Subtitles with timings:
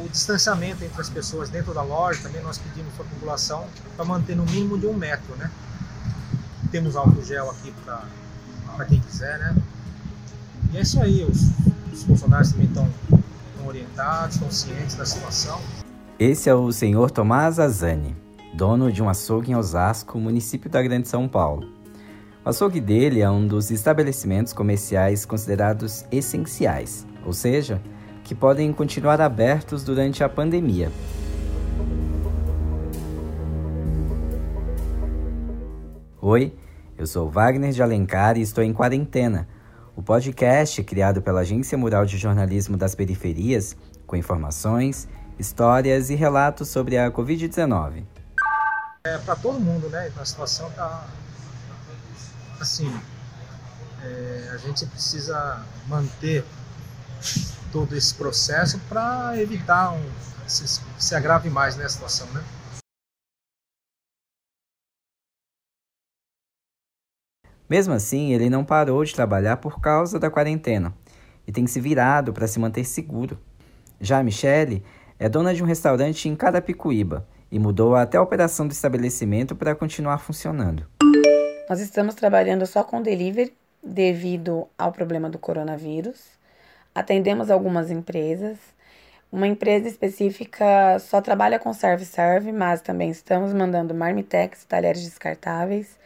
[0.00, 4.04] O distanciamento entre as pessoas dentro da loja, também nós pedimos para a população para
[4.04, 5.50] manter no mínimo de um metro, né?
[6.70, 9.56] Temos álcool gel aqui para quem quiser, né?
[10.72, 11.50] E é isso aí, os,
[11.92, 12.88] os funcionários também estão
[13.66, 15.60] orientados, estão cientes da situação.
[16.16, 18.16] Esse é o senhor Tomás Azani,
[18.54, 21.66] dono de um açougue em Osasco, município da Grande São Paulo.
[22.44, 27.82] O açougue dele é um dos estabelecimentos comerciais considerados essenciais, ou seja,
[28.28, 30.92] que podem continuar abertos durante a pandemia.
[36.20, 36.54] Oi,
[36.98, 39.48] eu sou Wagner de Alencar e estou em quarentena.
[39.96, 43.74] O podcast, criado pela Agência Mural de Jornalismo das Periferias,
[44.06, 45.08] com informações,
[45.38, 48.04] histórias e relatos sobre a Covid-19.
[49.04, 50.12] É para todo mundo, né?
[50.20, 51.06] A situação tá
[52.60, 52.92] assim.
[54.02, 56.44] É, a gente precisa manter
[57.72, 60.02] todo esse processo para evitar um,
[60.46, 62.42] se, se agrave mais né, a situação, né?
[67.68, 70.94] Mesmo assim, ele não parou de trabalhar por causa da quarentena
[71.46, 73.38] e tem se virado para se manter seguro.
[74.00, 74.82] Já a Michele
[75.18, 79.74] é dona de um restaurante em Carapicuíba e mudou até a operação do estabelecimento para
[79.74, 80.86] continuar funcionando.
[81.68, 83.52] Nós estamos trabalhando só com delivery
[83.82, 86.37] devido ao problema do coronavírus.
[86.98, 88.58] Atendemos algumas empresas.
[89.30, 95.98] Uma empresa específica só trabalha com serve-serve, mas também estamos mandando marmitex, talheres descartáveis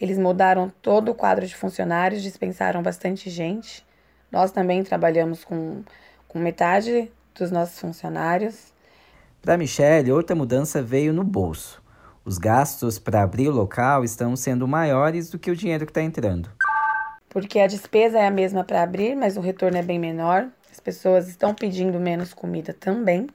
[0.00, 3.84] eles mudaram todo o quadro de funcionários, dispensaram bastante gente.
[4.30, 5.82] Nós também trabalhamos com,
[6.28, 8.72] com metade dos nossos funcionários.
[9.42, 11.82] Para Michelle, outra mudança veio no bolso.
[12.24, 16.02] Os gastos para abrir o local estão sendo maiores do que o dinheiro que está
[16.02, 16.50] entrando.
[17.28, 20.48] Porque a despesa é a mesma para abrir, mas o retorno é bem menor.
[20.70, 23.28] As pessoas estão pedindo menos comida também.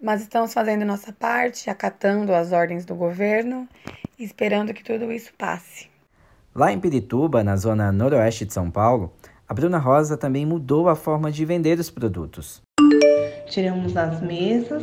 [0.00, 3.68] Mas estamos fazendo nossa parte, acatando as ordens do governo
[4.18, 5.88] esperando que tudo isso passe.
[6.54, 9.12] Lá em Pirituba, na zona noroeste de São Paulo,
[9.48, 12.62] a Bruna Rosa também mudou a forma de vender os produtos.
[13.48, 14.82] Tiramos as mesas,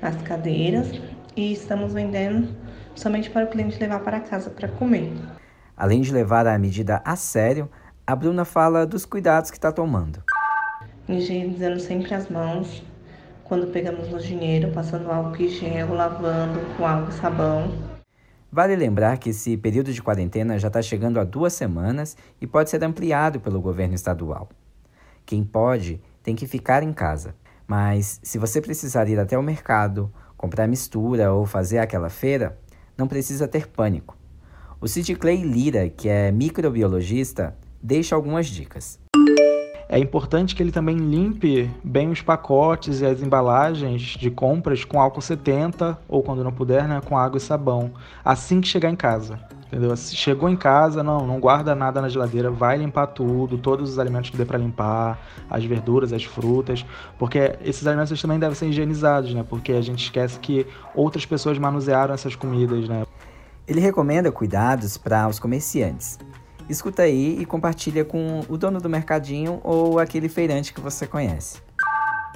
[0.00, 0.88] as cadeiras
[1.36, 2.48] e estamos vendendo
[2.94, 5.12] somente para o cliente levar para casa para comer.
[5.76, 7.68] Além de levar a medida a sério,
[8.06, 10.22] a Bruna fala dos cuidados que está tomando.
[11.08, 12.82] Higienizando sempre as mãos
[13.42, 17.72] quando pegamos o dinheiro, passando álcool em gel, lavando com água e sabão.
[18.50, 22.70] Vale lembrar que esse período de quarentena já está chegando a duas semanas e pode
[22.70, 24.48] ser ampliado pelo governo estadual.
[25.26, 27.34] Quem pode tem que ficar em casa,
[27.66, 32.56] mas se você precisar ir até o mercado, comprar mistura ou fazer aquela feira,
[32.96, 34.16] não precisa ter pânico.
[34.80, 38.98] O Sid Clay Lira, que é microbiologista, deixa algumas dicas.
[39.88, 45.00] É importante que ele também limpe bem os pacotes e as embalagens de compras com
[45.00, 47.92] álcool 70 ou quando não puder, né, com água e sabão,
[48.24, 49.38] assim que chegar em casa.
[49.66, 49.96] Entendeu?
[49.96, 53.98] Se chegou em casa, não, não guarda nada na geladeira, vai limpar tudo, todos os
[53.98, 55.18] alimentos que dê para limpar,
[55.50, 56.84] as verduras, as frutas,
[57.18, 59.44] porque esses alimentos também devem ser higienizados, né?
[59.48, 63.04] Porque a gente esquece que outras pessoas manusearam essas comidas, né?
[63.66, 66.18] Ele recomenda cuidados para os comerciantes,
[66.68, 71.62] escuta aí e compartilha com o dono do mercadinho ou aquele feirante que você conhece.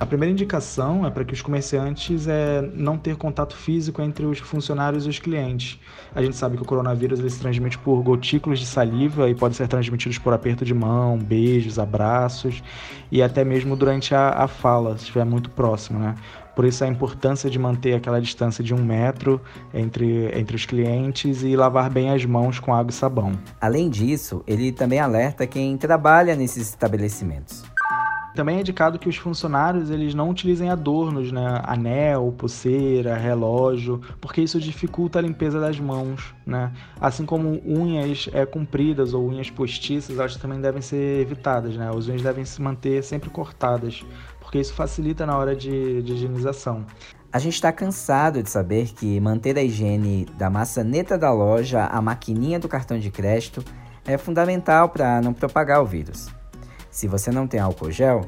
[0.01, 4.39] A primeira indicação é para que os comerciantes é, não ter contato físico entre os
[4.39, 5.81] funcionários e os clientes.
[6.15, 9.57] A gente sabe que o coronavírus ele se transmite por gotículos de saliva e pode
[9.57, 12.63] ser transmitido por aperto de mão, beijos, abraços
[13.11, 16.15] e até mesmo durante a, a fala, se estiver muito próximo, né?
[16.59, 19.41] Por isso a importância de manter aquela distância de um metro
[19.73, 23.31] entre, entre os clientes e lavar bem as mãos com água e sabão.
[23.61, 27.63] Além disso, ele também alerta quem trabalha nesses estabelecimentos.
[28.39, 31.61] Também é indicado que os funcionários eles não utilizem adornos, né?
[31.65, 36.73] Anel, pulseira, relógio, porque isso dificulta a limpeza das mãos, né?
[37.01, 41.91] Assim como unhas é, compridas ou unhas postiças, elas também devem ser evitadas, né?
[41.91, 44.05] As unhas devem se manter sempre cortadas,
[44.39, 46.87] porque isso facilita na hora de, de higienização.
[47.33, 52.01] A gente está cansado de saber que manter a higiene da maçaneta da loja à
[52.01, 53.65] maquininha do cartão de crédito
[54.07, 56.38] é fundamental para não propagar o vírus.
[56.91, 58.23] Se você não tem álcool gel,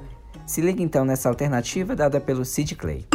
[0.47, 3.07] se liga então nessa alternativa dada pelo Sid Clay.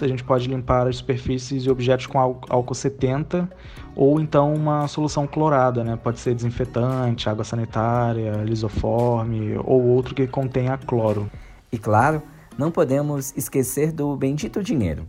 [0.00, 3.50] A gente pode limpar as superfícies e objetos com álcool 70
[3.96, 5.98] ou então uma solução clorada, né?
[6.00, 11.28] Pode ser desinfetante, água sanitária, lisoforme ou outro que contenha cloro.
[11.72, 12.22] E claro,
[12.56, 15.04] não podemos esquecer do bendito dinheiro.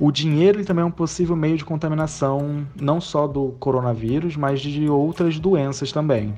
[0.00, 4.88] O dinheiro também é um possível meio de contaminação não só do coronavírus, mas de
[4.88, 6.34] outras doenças também.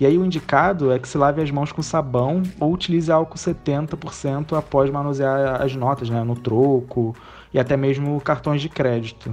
[0.00, 3.36] E aí o indicado é que se lave as mãos com sabão ou utilize álcool
[3.36, 7.14] 70% após manusear as notas, né, no troco
[7.52, 9.32] e até mesmo cartões de crédito,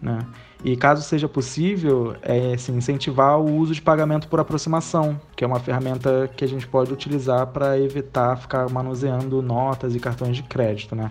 [0.00, 0.26] né?
[0.64, 5.46] E caso seja possível, é, assim, incentivar o uso de pagamento por aproximação, que é
[5.46, 10.42] uma ferramenta que a gente pode utilizar para evitar ficar manuseando notas e cartões de
[10.42, 11.10] crédito, né?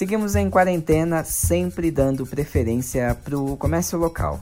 [0.00, 4.40] Seguimos em quarentena, sempre dando preferência para o comércio local.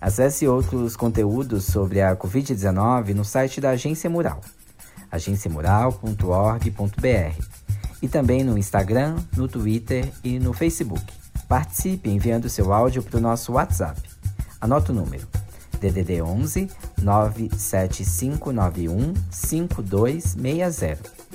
[0.00, 4.40] Acesse outros conteúdos sobre a Covid-19 no site da Agência Mural,
[5.12, 7.44] agenciamural.org.br
[8.00, 11.04] e também no Instagram, no Twitter e no Facebook.
[11.46, 14.00] Participe enviando seu áudio para o nosso WhatsApp.
[14.58, 15.28] Anota o número:
[15.78, 16.70] DDD 11
[17.02, 21.29] 97591 5260.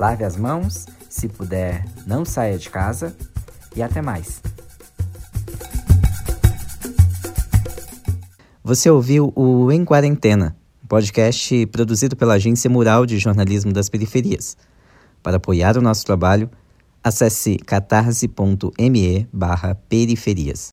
[0.00, 3.14] Lave as mãos, se puder, não saia de casa
[3.76, 4.40] e até mais.
[8.64, 14.56] Você ouviu o Em Quarentena, um podcast produzido pela Agência Mural de Jornalismo das Periferias.
[15.22, 16.50] Para apoiar o nosso trabalho,
[17.04, 19.28] acesse catarse.me
[19.86, 20.68] periferias.